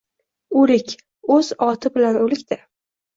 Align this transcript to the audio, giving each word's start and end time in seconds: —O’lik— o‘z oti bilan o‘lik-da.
—O’lik— 0.61 0.93
o‘z 1.35 1.49
oti 1.65 1.91
bilan 1.99 2.17
o‘lik-da. 2.23 2.59